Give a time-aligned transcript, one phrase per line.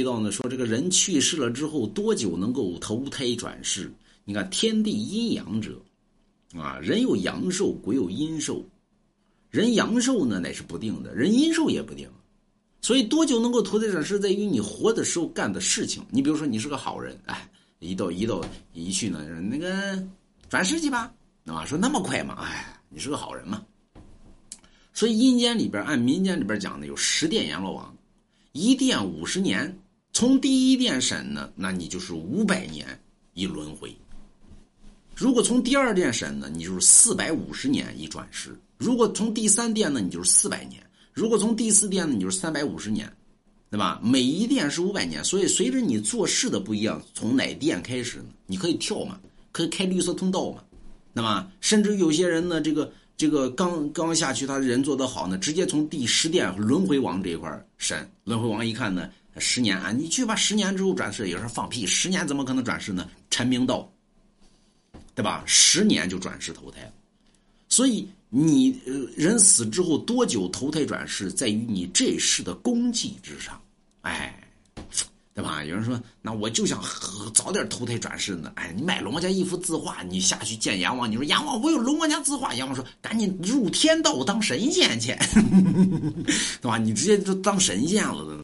[0.00, 3.92] 提到呢，说这个人去世了之后多久能够投胎转世？
[4.24, 5.78] 你看天地阴阳者，
[6.54, 8.64] 啊，人有阳寿，鬼有阴寿。
[9.50, 12.08] 人阳寿呢乃是不定的，人阴寿也不定。
[12.80, 16.02] 所以多久能够投胎转世，在于你活的时候干的事情。
[16.08, 17.46] 你比如说，你是个好人，哎，
[17.78, 18.42] 一到一到
[18.72, 20.02] 一去呢，那个
[20.48, 21.12] 转世去吧，
[21.44, 22.38] 啊，说那么快吗？
[22.40, 23.62] 哎，你是个好人嘛。
[24.94, 27.94] 所以阴间里边按民间里边讲的有十殿阎罗王，
[28.52, 29.78] 一殿五十年。
[30.12, 32.86] 从第一殿审呢，那你就是五百年
[33.34, 33.90] 一轮回；
[35.14, 40.80] 如果从第二殿审呢，你就是四百五十年一转世；如果从第三殿呢，你就是四百年；
[41.12, 43.10] 如果从第四殿呢，你就是三百五十年，
[43.70, 44.00] 对吧？
[44.02, 48.26] 每一殿是五百年，所以随着你做事的不一样，从哪殿开始呢？
[48.46, 49.20] 你可以跳嘛，
[49.52, 50.64] 可以开绿色通道嘛，
[51.12, 51.50] 那么？
[51.60, 59.10] 甚至有些人呢，这个这个刚刚下去，他人做得好呢，直接从第十殿轮回王这一块审，轮回王一看呢。
[59.36, 60.34] 十年啊，你去吧。
[60.34, 61.86] 十年之后转世，有人放屁。
[61.86, 63.10] 十年怎么可能转世呢？
[63.28, 63.92] 陈明道，
[65.14, 65.44] 对吧？
[65.44, 66.90] 十年就转世投胎。
[67.68, 73.60] 所以你呃人死之后多久投胎转世，在于你这世的功绩之上。
[74.00, 74.34] 哎，
[75.40, 75.64] 对吧？
[75.64, 76.78] 有人说，那我就想
[77.32, 78.52] 早点投胎转世呢。
[78.56, 82.52] 哎，你买龙王家一幅字画，你下去见阎王，你说阎王，我有龙王家字画。
[82.52, 85.16] 阎王说，赶紧入天道当神仙去，
[86.60, 86.76] 对吧？
[86.76, 88.38] 你直接就当神仙了。